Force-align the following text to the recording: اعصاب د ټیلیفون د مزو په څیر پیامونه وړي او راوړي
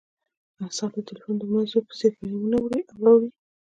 اعصاب 0.63 0.89
د 0.95 0.97
ټیلیفون 1.07 1.35
د 1.39 1.43
مزو 1.51 1.79
په 1.87 1.93
څیر 1.99 2.11
پیامونه 2.19 2.57
وړي 2.59 2.81
او 2.91 2.97
راوړي 3.03 3.29